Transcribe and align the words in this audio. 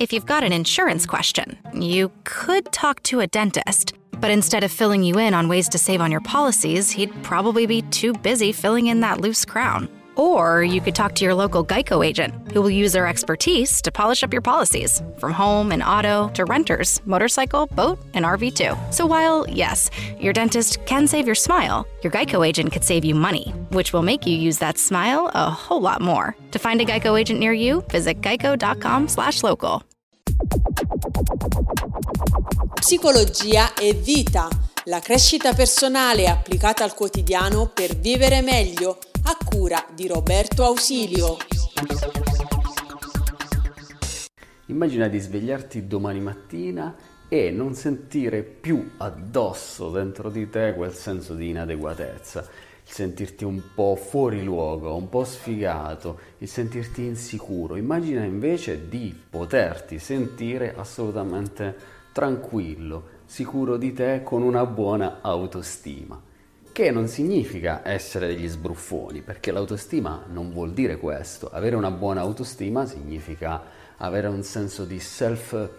If 0.00 0.12
you've 0.12 0.26
got 0.26 0.42
an 0.42 0.52
insurance 0.52 1.06
question, 1.06 1.56
you 1.72 2.10
could 2.24 2.72
talk 2.72 3.00
to 3.04 3.20
a 3.20 3.28
dentist. 3.28 3.94
But 4.10 4.32
instead 4.32 4.64
of 4.64 4.72
filling 4.72 5.04
you 5.04 5.20
in 5.20 5.34
on 5.34 5.48
ways 5.48 5.68
to 5.68 5.78
save 5.78 6.00
on 6.00 6.10
your 6.10 6.20
policies, 6.20 6.90
he'd 6.90 7.22
probably 7.22 7.64
be 7.64 7.82
too 7.82 8.12
busy 8.12 8.50
filling 8.50 8.88
in 8.88 8.98
that 9.00 9.20
loose 9.20 9.44
crown. 9.44 9.88
Or 10.16 10.62
you 10.62 10.80
could 10.80 10.94
talk 10.94 11.14
to 11.16 11.24
your 11.24 11.34
local 11.34 11.64
Geico 11.64 12.04
agent, 12.04 12.34
who 12.52 12.60
will 12.60 12.70
use 12.70 12.92
their 12.92 13.06
expertise 13.06 13.80
to 13.82 13.90
polish 13.90 14.22
up 14.22 14.32
your 14.32 14.42
policies, 14.42 15.02
from 15.18 15.32
home 15.32 15.72
and 15.72 15.82
auto 15.82 16.28
to 16.34 16.44
renters, 16.44 17.00
motorcycle, 17.06 17.66
boat, 17.68 17.98
and 18.14 18.24
RV 18.24 18.54
too. 18.54 18.76
So 18.90 19.06
while, 19.06 19.46
yes, 19.48 19.90
your 20.20 20.32
dentist 20.32 20.84
can 20.86 21.06
save 21.06 21.26
your 21.26 21.34
smile, 21.34 21.86
your 22.02 22.12
Geico 22.12 22.46
agent 22.46 22.72
could 22.72 22.84
save 22.84 23.04
you 23.04 23.14
money, 23.14 23.50
which 23.70 23.92
will 23.92 24.02
make 24.02 24.26
you 24.26 24.36
use 24.36 24.58
that 24.58 24.78
smile 24.78 25.30
a 25.34 25.50
whole 25.50 25.80
lot 25.80 26.00
more. 26.00 26.36
To 26.50 26.58
find 26.58 26.80
a 26.80 26.84
Geico 26.84 27.18
agent 27.18 27.40
near 27.40 27.52
you, 27.52 27.82
visit 27.90 28.20
geico.com/local. 28.20 29.82
Psicologia 32.80 33.72
e 33.74 33.94
vita, 33.94 34.48
la 34.84 35.00
crescita 35.00 35.54
personale 35.54 36.26
applicata 36.26 36.84
al 36.84 36.94
quotidiano 36.94 37.70
per 37.72 37.96
vivere 37.96 38.42
meglio 38.42 38.98
a 39.26 39.38
cura 39.42 39.82
di 39.94 40.06
Roberto 40.06 40.64
Ausilio. 40.64 41.38
Immagina 44.66 45.08
di 45.08 45.18
svegliarti 45.18 45.86
domani 45.86 46.20
mattina 46.20 46.94
e 47.26 47.50
non 47.50 47.72
sentire 47.72 48.42
più 48.42 48.92
addosso 48.98 49.90
dentro 49.90 50.28
di 50.28 50.50
te 50.50 50.74
quel 50.76 50.92
senso 50.92 51.34
di 51.34 51.48
inadeguatezza, 51.48 52.40
il 52.40 52.90
sentirti 52.90 53.44
un 53.44 53.62
po' 53.74 53.96
fuori 53.96 54.44
luogo, 54.44 54.94
un 54.94 55.08
po' 55.08 55.24
sfigato, 55.24 56.18
il 56.38 56.48
sentirti 56.48 57.02
insicuro. 57.02 57.76
Immagina 57.76 58.24
invece 58.24 58.90
di 58.90 59.18
poterti 59.30 59.98
sentire 59.98 60.74
assolutamente 60.76 61.74
tranquillo, 62.12 63.22
sicuro 63.24 63.78
di 63.78 63.94
te, 63.94 64.20
con 64.22 64.42
una 64.42 64.66
buona 64.66 65.20
autostima 65.22 66.32
che 66.74 66.90
non 66.90 67.06
significa 67.06 67.82
essere 67.84 68.26
degli 68.26 68.48
sbruffoni, 68.48 69.20
perché 69.20 69.52
l'autostima 69.52 70.24
non 70.26 70.50
vuol 70.50 70.72
dire 70.72 70.96
questo. 70.96 71.48
Avere 71.52 71.76
una 71.76 71.92
buona 71.92 72.22
autostima 72.22 72.84
significa 72.84 73.62
avere 73.98 74.26
un 74.26 74.42
senso 74.42 74.84
di 74.84 74.98
self 74.98 75.70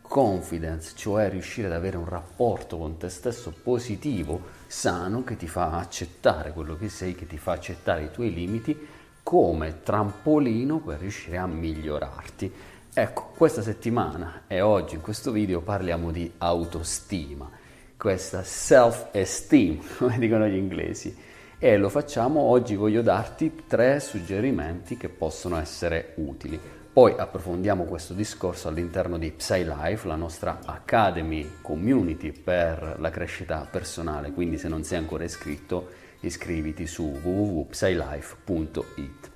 confidence, 0.00 0.92
cioè 0.94 1.28
riuscire 1.28 1.66
ad 1.66 1.72
avere 1.72 1.96
un 1.96 2.08
rapporto 2.08 2.78
con 2.78 2.98
te 2.98 3.08
stesso 3.08 3.52
positivo, 3.64 4.42
sano, 4.68 5.24
che 5.24 5.36
ti 5.36 5.48
fa 5.48 5.72
accettare 5.72 6.52
quello 6.52 6.76
che 6.76 6.88
sei, 6.88 7.16
che 7.16 7.26
ti 7.26 7.36
fa 7.36 7.50
accettare 7.50 8.04
i 8.04 8.10
tuoi 8.12 8.32
limiti 8.32 8.78
come 9.24 9.82
trampolino 9.82 10.78
per 10.78 11.00
riuscire 11.00 11.36
a 11.36 11.48
migliorarti. 11.48 12.52
Ecco, 12.94 13.32
questa 13.36 13.60
settimana 13.60 14.42
e 14.46 14.60
oggi 14.60 14.94
in 14.94 15.00
questo 15.00 15.32
video 15.32 15.62
parliamo 15.62 16.12
di 16.12 16.30
autostima 16.38 17.62
questa 17.96 18.42
self-esteem, 18.42 19.80
come 19.98 20.18
dicono 20.18 20.46
gli 20.46 20.56
inglesi. 20.56 21.16
E 21.58 21.76
lo 21.76 21.88
facciamo 21.88 22.40
oggi, 22.40 22.74
voglio 22.74 23.00
darti 23.00 23.62
tre 23.66 24.00
suggerimenti 24.00 24.96
che 24.96 25.08
possono 25.08 25.58
essere 25.58 26.12
utili. 26.16 26.60
Poi 26.92 27.14
approfondiamo 27.16 27.84
questo 27.84 28.14
discorso 28.14 28.68
all'interno 28.68 29.18
di 29.18 29.32
PsyLife, 29.32 30.06
la 30.06 30.14
nostra 30.14 30.60
Academy 30.64 31.56
Community 31.60 32.32
per 32.32 32.96
la 32.98 33.10
crescita 33.10 33.66
personale, 33.68 34.30
quindi 34.30 34.58
se 34.58 34.68
non 34.68 34.84
sei 34.84 34.98
ancora 34.98 35.24
iscritto 35.24 36.02
iscriviti 36.20 36.86
su 36.86 37.18
www.psylife.it. 37.22 39.30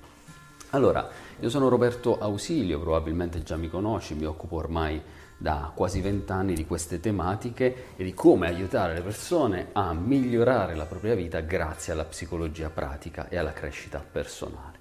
Allora, 0.69 1.09
io 1.39 1.49
sono 1.49 1.67
Roberto 1.67 2.17
Ausilio, 2.19 2.79
probabilmente 2.79 3.43
già 3.43 3.57
mi 3.57 3.69
conosci, 3.69 4.13
mi 4.13 4.25
occupo 4.25 4.57
ormai 4.57 5.01
da 5.41 5.71
quasi 5.73 6.01
vent'anni 6.01 6.53
di 6.53 6.65
queste 6.65 6.99
tematiche 6.99 7.93
e 7.95 8.03
di 8.03 8.13
come 8.13 8.47
aiutare 8.47 8.93
le 8.93 9.01
persone 9.01 9.69
a 9.71 9.93
migliorare 9.93 10.75
la 10.75 10.85
propria 10.85 11.15
vita 11.15 11.39
grazie 11.39 11.93
alla 11.93 12.03
psicologia 12.03 12.69
pratica 12.69 13.29
e 13.29 13.37
alla 13.37 13.53
crescita 13.53 13.99
personale. 13.99 14.77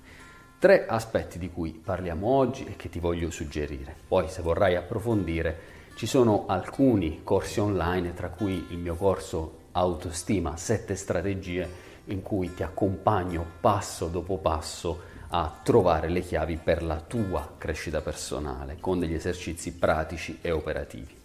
Tre 0.59 0.87
aspetti 0.87 1.39
di 1.39 1.49
cui 1.49 1.71
parliamo 1.73 2.27
oggi 2.27 2.65
e 2.65 2.75
che 2.75 2.89
ti 2.89 2.99
voglio 2.99 3.31
suggerire. 3.31 3.95
Poi 4.09 4.29
se 4.29 4.43
vorrai 4.43 4.75
approfondire 4.75 5.77
ci 5.95 6.07
sono 6.07 6.47
alcuni 6.49 7.21
corsi 7.23 7.61
online, 7.61 8.13
tra 8.13 8.29
cui 8.29 8.67
il 8.71 8.79
mio 8.79 8.97
corso 8.97 9.67
Autostima, 9.73 10.57
sette 10.57 10.97
strategie 10.97 11.87
in 12.07 12.21
cui 12.21 12.53
ti 12.53 12.65
accompagno 12.65 13.47
passo 13.61 14.09
dopo 14.09 14.39
passo 14.39 15.17
a 15.31 15.61
trovare 15.63 16.09
le 16.09 16.21
chiavi 16.21 16.59
per 16.63 16.83
la 16.83 17.01
tua 17.01 17.55
crescita 17.59 18.01
personale 18.01 18.79
con 18.81 18.99
degli 18.99 19.15
esercizi 19.15 19.75
pratici 19.75 20.39
e 20.41 20.51
operativi. 20.51 21.17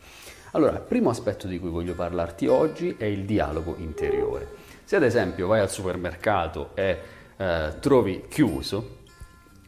Allora, 0.51 0.73
il 0.73 0.81
primo 0.81 1.09
aspetto 1.09 1.47
di 1.47 1.59
cui 1.59 1.69
voglio 1.69 1.95
parlarti 1.95 2.47
oggi 2.47 2.95
è 2.97 3.05
il 3.05 3.25
dialogo 3.25 3.75
interiore. 3.77 4.47
Se 4.83 4.95
ad 4.95 5.03
esempio 5.03 5.47
vai 5.47 5.61
al 5.61 5.71
supermercato 5.71 6.71
e 6.75 6.99
eh, 7.37 7.73
trovi 7.79 8.25
chiuso 8.27 9.01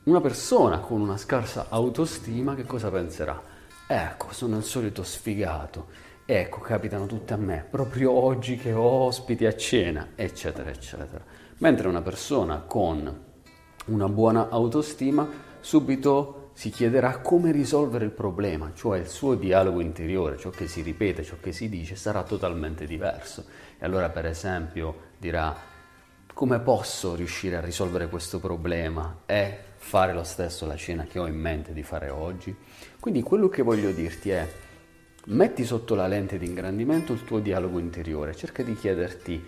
una 0.03 0.21
persona 0.21 0.79
con 0.79 1.01
una 1.01 1.17
scarsa 1.17 1.67
autostima, 1.69 2.53
che 2.53 2.65
cosa 2.65 2.91
penserà? 2.91 3.41
Ecco, 3.87 4.31
sono 4.33 4.57
il 4.57 4.63
solito 4.63 5.03
sfigato. 5.03 5.87
Ecco, 6.25 6.59
capitano 6.59 7.07
tutte 7.07 7.33
a 7.33 7.37
me, 7.37 7.65
proprio 7.67 8.11
oggi 8.11 8.57
che 8.57 8.73
ho 8.73 9.05
ospiti 9.05 9.45
a 9.45 9.55
cena, 9.55 10.09
eccetera, 10.13 10.69
eccetera. 10.69 11.23
Mentre 11.57 11.87
una 11.87 12.01
persona 12.01 12.59
con 12.59 13.23
una 13.85 14.07
buona 14.07 14.49
autostima, 14.49 15.27
subito 15.59 16.49
si 16.53 16.69
chiederà 16.69 17.19
come 17.19 17.51
risolvere 17.51 18.05
il 18.05 18.11
problema, 18.11 18.71
cioè 18.73 18.99
il 18.99 19.07
suo 19.07 19.35
dialogo 19.35 19.81
interiore, 19.81 20.37
ciò 20.37 20.49
che 20.49 20.67
si 20.67 20.81
ripete, 20.81 21.23
ciò 21.23 21.35
che 21.41 21.51
si 21.51 21.67
dice 21.67 21.95
sarà 21.95 22.23
totalmente 22.23 22.85
diverso. 22.85 23.45
E 23.77 23.85
allora 23.85 24.09
per 24.09 24.25
esempio 24.25 24.95
dirà 25.17 25.73
come 26.33 26.59
posso 26.59 27.15
riuscire 27.15 27.57
a 27.57 27.61
risolvere 27.61 28.09
questo 28.09 28.39
problema 28.39 29.19
e 29.25 29.57
fare 29.75 30.13
lo 30.13 30.23
stesso 30.23 30.65
la 30.65 30.75
cena 30.75 31.03
che 31.03 31.19
ho 31.19 31.27
in 31.27 31.35
mente 31.35 31.73
di 31.73 31.83
fare 31.83 32.09
oggi? 32.09 32.55
Quindi 32.99 33.21
quello 33.21 33.49
che 33.49 33.61
voglio 33.61 33.91
dirti 33.91 34.29
è 34.31 34.47
metti 35.27 35.65
sotto 35.65 35.95
la 35.95 36.07
lente 36.07 36.37
di 36.37 36.45
ingrandimento 36.45 37.13
il 37.13 37.23
tuo 37.23 37.39
dialogo 37.39 37.79
interiore, 37.79 38.35
cerca 38.35 38.63
di 38.63 38.75
chiederti 38.75 39.45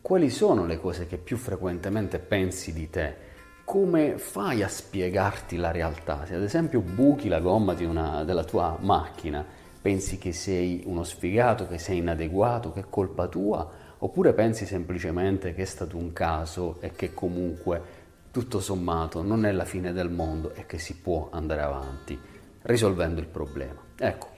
quali 0.00 0.30
sono 0.30 0.66
le 0.66 0.80
cose 0.80 1.06
che 1.06 1.18
più 1.18 1.36
frequentemente 1.36 2.18
pensi 2.18 2.72
di 2.72 2.88
te 2.90 3.27
come 3.68 4.16
fai 4.16 4.62
a 4.62 4.68
spiegarti 4.68 5.58
la 5.58 5.70
realtà? 5.70 6.24
Se 6.24 6.34
ad 6.34 6.42
esempio 6.42 6.80
buchi 6.80 7.28
la 7.28 7.38
gomma 7.38 7.76
una, 7.80 8.24
della 8.24 8.42
tua 8.42 8.78
macchina, 8.80 9.44
pensi 9.82 10.16
che 10.16 10.32
sei 10.32 10.84
uno 10.86 11.04
sfigato, 11.04 11.68
che 11.68 11.76
sei 11.76 11.98
inadeguato, 11.98 12.72
che 12.72 12.80
è 12.80 12.84
colpa 12.88 13.26
tua? 13.26 13.70
Oppure 13.98 14.32
pensi 14.32 14.64
semplicemente 14.64 15.52
che 15.52 15.60
è 15.60 15.66
stato 15.66 15.98
un 15.98 16.14
caso 16.14 16.78
e 16.80 16.92
che 16.92 17.12
comunque 17.12 17.82
tutto 18.30 18.58
sommato 18.58 19.20
non 19.20 19.44
è 19.44 19.52
la 19.52 19.66
fine 19.66 19.92
del 19.92 20.08
mondo 20.08 20.54
e 20.54 20.64
che 20.64 20.78
si 20.78 20.94
può 20.94 21.28
andare 21.30 21.60
avanti 21.60 22.18
risolvendo 22.62 23.20
il 23.20 23.26
problema? 23.26 23.82
Ecco, 23.98 24.28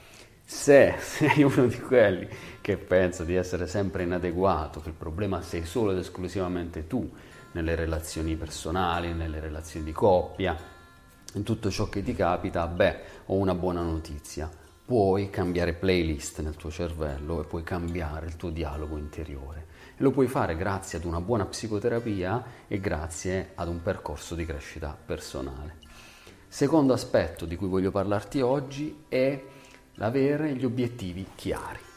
se 0.45 0.97
sei 0.99 1.45
uno 1.45 1.67
di 1.69 1.79
quelli 1.79 2.29
che 2.61 2.77
pensa 2.77 3.23
di 3.23 3.37
essere 3.37 3.69
sempre 3.69 4.03
inadeguato, 4.03 4.81
che 4.81 4.89
il 4.89 4.97
problema 4.97 5.41
sei 5.41 5.65
solo 5.65 5.93
ed 5.93 5.99
esclusivamente 5.99 6.89
tu, 6.89 7.09
nelle 7.53 7.75
relazioni 7.75 8.37
personali, 8.37 9.13
nelle 9.13 9.41
relazioni 9.41 9.85
di 9.85 9.93
coppia, 9.93 10.57
in 11.35 11.43
tutto 11.43 11.71
ciò 11.71 11.89
che 11.89 12.03
ti 12.03 12.15
capita, 12.15 12.67
beh, 12.67 12.97
ho 13.27 13.35
una 13.35 13.55
buona 13.55 13.83
notizia. 13.83 14.51
Puoi 14.85 15.31
cambiare 15.31 15.75
playlist 15.75 16.41
nel 16.41 16.57
tuo 16.57 16.71
cervello 16.71 17.41
e 17.41 17.47
puoi 17.47 17.63
cambiare 17.63 18.27
il 18.27 18.37
tuo 18.37 18.51
dialogo 18.51 18.97
interiore. 18.97 19.67
E 19.97 20.03
lo 20.03 20.11
puoi 20.11 20.27
fare 20.27 20.57
grazie 20.57 20.99
ad 20.99 21.05
una 21.05 21.21
buona 21.21 21.47
psicoterapia 21.47 22.45
e 22.67 22.81
grazie 22.81 23.53
ad 23.55 23.69
un 23.69 23.81
percorso 23.83 24.35
di 24.35 24.45
crescita 24.45 24.97
personale. 25.07 25.77
Secondo 26.49 26.93
aspetto 26.93 27.47
di 27.47 27.55
cui 27.55 27.69
voglio 27.69 27.93
parlarti 27.93 28.41
oggi 28.41 29.05
è 29.09 29.41
l'avere 29.95 30.57
gli 30.57 30.65
obiettivi 30.65 31.25
chiari. 31.37 31.90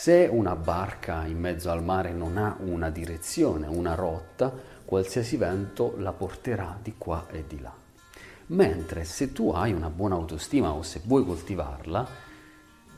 Se 0.00 0.28
una 0.30 0.54
barca 0.54 1.26
in 1.26 1.40
mezzo 1.40 1.72
al 1.72 1.82
mare 1.82 2.12
non 2.12 2.36
ha 2.36 2.56
una 2.60 2.88
direzione, 2.88 3.66
una 3.66 3.96
rotta, 3.96 4.54
qualsiasi 4.84 5.36
vento 5.36 5.96
la 5.98 6.12
porterà 6.12 6.78
di 6.80 6.94
qua 6.96 7.26
e 7.32 7.42
di 7.48 7.60
là. 7.60 7.74
Mentre 8.46 9.02
se 9.02 9.32
tu 9.32 9.50
hai 9.50 9.72
una 9.72 9.90
buona 9.90 10.14
autostima 10.14 10.70
o 10.70 10.84
se 10.84 11.00
vuoi 11.04 11.24
coltivarla, 11.24 12.06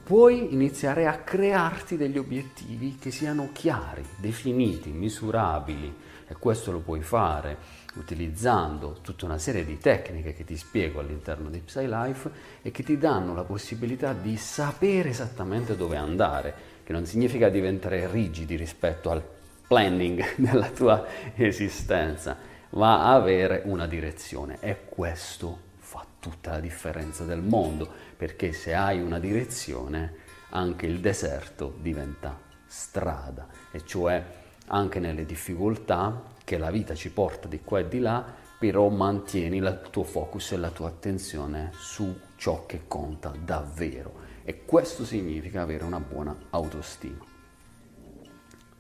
puoi 0.04 0.52
iniziare 0.52 1.06
a 1.06 1.16
crearti 1.16 1.96
degli 1.96 2.18
obiettivi 2.18 2.98
che 3.00 3.10
siano 3.10 3.48
chiari, 3.50 4.04
definiti, 4.18 4.90
misurabili 4.90 5.96
e 6.28 6.34
questo 6.34 6.70
lo 6.70 6.80
puoi 6.80 7.00
fare 7.00 7.56
utilizzando 7.94 8.98
tutta 9.00 9.24
una 9.24 9.38
serie 9.38 9.64
di 9.64 9.78
tecniche 9.78 10.34
che 10.34 10.44
ti 10.44 10.56
spiego 10.56 11.00
all'interno 11.00 11.48
di 11.48 11.60
PsyLife 11.60 12.30
e 12.60 12.70
che 12.70 12.82
ti 12.82 12.98
danno 12.98 13.34
la 13.34 13.44
possibilità 13.44 14.12
di 14.12 14.36
sapere 14.36 15.08
esattamente 15.08 15.76
dove 15.76 15.96
andare 15.96 16.78
che 16.90 16.96
non 16.96 17.06
significa 17.06 17.48
diventare 17.48 18.10
rigidi 18.10 18.56
rispetto 18.56 19.10
al 19.10 19.22
planning 19.68 20.34
della 20.34 20.70
tua 20.70 21.06
esistenza, 21.36 22.36
ma 22.70 23.14
avere 23.14 23.62
una 23.66 23.86
direzione. 23.86 24.56
E 24.58 24.86
questo 24.88 25.68
fa 25.78 26.04
tutta 26.18 26.50
la 26.50 26.58
differenza 26.58 27.22
del 27.22 27.42
mondo, 27.42 27.88
perché 28.16 28.50
se 28.50 28.74
hai 28.74 29.00
una 29.00 29.20
direzione, 29.20 30.14
anche 30.48 30.86
il 30.86 30.98
deserto 30.98 31.76
diventa 31.80 32.36
strada, 32.66 33.46
e 33.70 33.84
cioè 33.84 34.20
anche 34.66 34.98
nelle 34.98 35.24
difficoltà 35.24 36.20
che 36.42 36.58
la 36.58 36.72
vita 36.72 36.96
ci 36.96 37.12
porta 37.12 37.46
di 37.46 37.60
qua 37.62 37.78
e 37.78 37.86
di 37.86 38.00
là, 38.00 38.24
però 38.58 38.88
mantieni 38.88 39.58
il 39.58 39.82
tuo 39.92 40.02
focus 40.02 40.50
e 40.50 40.56
la 40.56 40.70
tua 40.70 40.88
attenzione 40.88 41.70
su 41.72 42.18
ciò 42.34 42.66
che 42.66 42.80
conta 42.88 43.32
davvero. 43.40 44.29
E 44.42 44.64
questo 44.64 45.04
significa 45.04 45.62
avere 45.62 45.84
una 45.84 46.00
buona 46.00 46.36
autostima. 46.50 47.24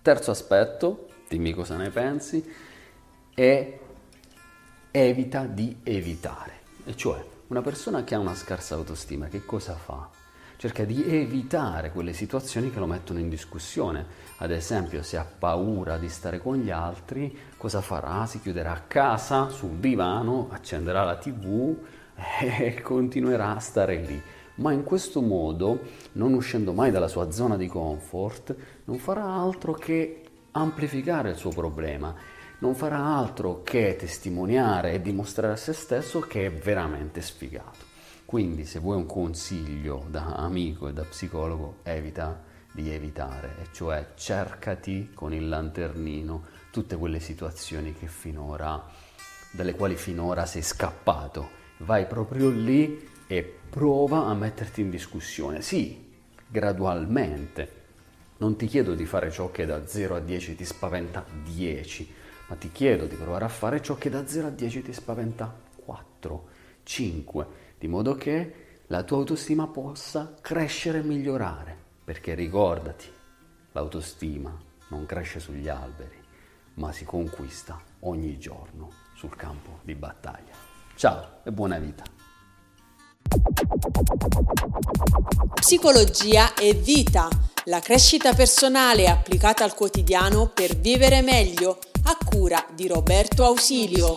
Terzo 0.02 0.30
aspetto, 0.30 1.08
dimmi 1.28 1.52
cosa 1.52 1.76
ne 1.76 1.90
pensi, 1.90 2.44
è 3.34 3.78
evita 4.90 5.44
di 5.44 5.78
evitare. 5.82 6.58
E 6.84 6.96
cioè, 6.96 7.24
una 7.48 7.62
persona 7.62 8.04
che 8.04 8.14
ha 8.14 8.18
una 8.18 8.34
scarsa 8.34 8.74
autostima, 8.74 9.28
che 9.28 9.44
cosa 9.44 9.74
fa? 9.74 10.08
Cerca 10.56 10.84
di 10.84 11.02
evitare 11.06 11.90
quelle 11.90 12.12
situazioni 12.12 12.70
che 12.70 12.78
lo 12.78 12.86
mettono 12.86 13.18
in 13.18 13.28
discussione. 13.28 14.04
Ad 14.38 14.50
esempio, 14.50 15.02
se 15.02 15.16
ha 15.16 15.24
paura 15.24 15.96
di 15.96 16.08
stare 16.08 16.38
con 16.38 16.56
gli 16.56 16.70
altri, 16.70 17.36
cosa 17.56 17.80
farà? 17.80 18.26
Si 18.26 18.40
chiuderà 18.40 18.72
a 18.72 18.82
casa, 18.86 19.48
sul 19.48 19.76
divano, 19.78 20.48
accenderà 20.50 21.02
la 21.02 21.16
tv 21.16 21.76
e 22.40 22.80
continuerà 22.82 23.56
a 23.56 23.60
stare 23.60 23.96
lì. 23.96 24.22
Ma 24.60 24.72
in 24.72 24.84
questo 24.84 25.20
modo, 25.20 25.80
non 26.12 26.32
uscendo 26.32 26.72
mai 26.72 26.90
dalla 26.90 27.08
sua 27.08 27.30
zona 27.30 27.56
di 27.56 27.66
comfort, 27.66 28.54
non 28.84 28.98
farà 28.98 29.24
altro 29.24 29.72
che 29.72 30.22
amplificare 30.52 31.30
il 31.30 31.36
suo 31.36 31.50
problema 31.50 32.14
non 32.60 32.74
farà 32.74 33.02
altro 33.02 33.62
che 33.62 33.96
testimoniare 33.98 34.92
e 34.92 35.02
dimostrare 35.02 35.54
a 35.54 35.56
se 35.56 35.72
stesso 35.72 36.20
che 36.20 36.46
è 36.46 36.52
veramente 36.52 37.20
sfigato. 37.20 37.88
Quindi 38.24 38.64
se 38.64 38.78
vuoi 38.78 38.96
un 38.96 39.06
consiglio 39.06 40.06
da 40.08 40.34
amico 40.36 40.88
e 40.88 40.92
da 40.92 41.02
psicologo, 41.02 41.78
evita 41.82 42.42
di 42.72 42.90
evitare, 42.90 43.56
e 43.60 43.68
cioè 43.72 44.12
cercati 44.14 45.10
con 45.12 45.32
il 45.32 45.48
lanternino 45.48 46.44
tutte 46.70 46.96
quelle 46.96 47.18
situazioni 47.18 47.92
finora, 48.06 48.86
dalle 49.50 49.74
quali 49.74 49.96
finora 49.96 50.46
sei 50.46 50.62
scappato. 50.62 51.58
Vai 51.78 52.06
proprio 52.06 52.50
lì 52.50 53.08
e 53.30 53.44
prova 53.44 54.26
a 54.26 54.34
metterti 54.34 54.80
in 54.80 54.90
discussione. 54.90 55.62
Sì, 55.62 56.04
gradualmente. 56.48 57.78
Non 58.38 58.56
ti 58.56 58.66
chiedo 58.66 58.96
di 58.96 59.06
fare 59.06 59.30
ciò 59.30 59.52
che 59.52 59.66
da 59.66 59.86
0 59.86 60.16
a 60.16 60.18
10 60.18 60.56
ti 60.56 60.64
spaventa 60.64 61.24
10, 61.44 62.12
ma 62.48 62.56
ti 62.56 62.72
chiedo 62.72 63.06
di 63.06 63.14
provare 63.14 63.44
a 63.44 63.48
fare 63.48 63.80
ciò 63.80 63.94
che 63.94 64.10
da 64.10 64.26
0 64.26 64.48
a 64.48 64.50
10 64.50 64.82
ti 64.82 64.92
spaventa 64.92 65.56
4, 65.76 66.48
5, 66.82 67.46
di 67.78 67.86
modo 67.86 68.16
che 68.16 68.54
la 68.88 69.04
tua 69.04 69.18
autostima 69.18 69.68
possa 69.68 70.34
crescere 70.40 70.98
e 70.98 71.02
migliorare. 71.02 71.76
Perché 72.02 72.34
ricordati, 72.34 73.06
l'autostima 73.70 74.60
non 74.88 75.06
cresce 75.06 75.38
sugli 75.38 75.68
alberi, 75.68 76.20
ma 76.74 76.90
si 76.90 77.04
conquista 77.04 77.80
ogni 78.00 78.40
giorno 78.40 78.90
sul 79.14 79.36
campo 79.36 79.78
di 79.82 79.94
battaglia. 79.94 80.54
Ciao 80.96 81.42
e 81.44 81.52
buona 81.52 81.78
vita! 81.78 82.19
Psicologia 85.54 86.54
e 86.54 86.74
vita, 86.74 87.28
la 87.64 87.80
crescita 87.80 88.34
personale 88.34 89.06
applicata 89.08 89.62
al 89.62 89.74
quotidiano 89.74 90.50
per 90.52 90.76
vivere 90.76 91.22
meglio 91.22 91.78
a 92.04 92.16
cura 92.24 92.66
di 92.74 92.88
Roberto 92.88 93.44
Ausilio. 93.44 94.16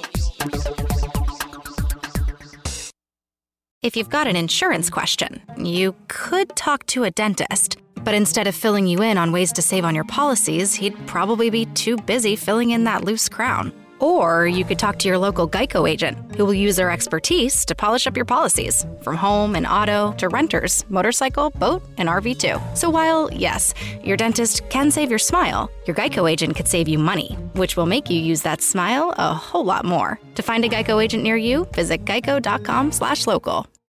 If 3.81 3.95
you've 3.95 4.09
got 4.09 4.27
an 4.27 4.35
insurance 4.35 4.89
question, 4.89 5.41
you 5.57 5.93
could 6.07 6.55
talk 6.55 6.85
to 6.87 7.03
a 7.03 7.11
dentist. 7.11 7.77
But 8.03 8.13
instead 8.13 8.47
of 8.47 8.55
filling 8.55 8.87
you 8.87 9.01
in 9.01 9.17
on 9.17 9.31
ways 9.31 9.51
to 9.53 9.61
save 9.61 9.85
on 9.85 9.93
your 9.93 10.05
policies, 10.05 10.75
he'd 10.75 10.95
probably 11.05 11.49
be 11.49 11.65
too 11.73 11.97
busy 12.05 12.35
filling 12.35 12.71
in 12.71 12.83
that 12.85 13.03
loose 13.03 13.29
crown. 13.29 13.71
Or 13.99 14.45
you 14.45 14.63
could 14.65 14.79
talk 14.79 14.99
to 14.99 15.07
your 15.07 15.17
local 15.17 15.47
Geico 15.47 15.89
agent, 15.89 16.17
who 16.35 16.45
will 16.45 16.53
use 16.53 16.75
their 16.75 16.91
expertise 16.91 17.65
to 17.65 17.75
polish 17.75 18.07
up 18.07 18.15
your 18.15 18.25
policies, 18.25 18.85
from 19.01 19.17
home 19.17 19.55
and 19.55 19.67
auto 19.67 20.13
to 20.13 20.29
renters, 20.29 20.85
motorcycle, 20.89 21.49
boat, 21.51 21.83
and 21.97 22.09
RV 22.09 22.37
too. 22.37 22.59
So 22.75 22.89
while, 22.89 23.31
yes, 23.33 23.73
your 24.03 24.17
dentist 24.17 24.67
can 24.69 24.91
save 24.91 25.09
your 25.09 25.19
smile, 25.19 25.69
your 25.85 25.95
Geico 25.95 26.29
agent 26.29 26.55
could 26.55 26.67
save 26.67 26.87
you 26.87 26.99
money, 26.99 27.33
which 27.53 27.75
will 27.75 27.85
make 27.85 28.09
you 28.09 28.19
use 28.19 28.41
that 28.43 28.61
smile 28.61 29.13
a 29.17 29.33
whole 29.33 29.65
lot 29.65 29.85
more. 29.85 30.19
To 30.35 30.41
find 30.41 30.63
a 30.63 30.69
Geico 30.69 31.03
agent 31.03 31.23
near 31.23 31.37
you, 31.37 31.65
visit 31.73 32.05
geico.com/local. 32.05 33.67